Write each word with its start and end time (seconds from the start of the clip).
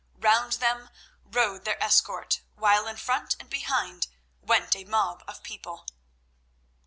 Round 0.17 0.53
them 0.53 0.89
rode 1.25 1.63
their 1.63 1.79
escort, 1.79 2.41
while 2.55 2.87
in 2.87 2.97
front 2.97 3.35
and 3.39 3.51
behind 3.51 4.07
went 4.41 4.75
a 4.75 4.83
mob 4.83 5.23
of 5.27 5.43
people. 5.43 5.85